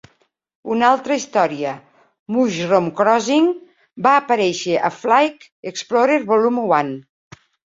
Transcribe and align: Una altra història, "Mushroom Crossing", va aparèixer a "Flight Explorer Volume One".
Una 0.75 0.85
altra 0.93 1.17
història, 1.19 1.73
"Mushroom 2.37 2.87
Crossing", 3.01 3.51
va 4.09 4.15
aparèixer 4.23 4.81
a 4.89 4.93
"Flight 4.99 5.49
Explorer 5.73 6.21
Volume 6.33 6.67
One". 6.81 6.99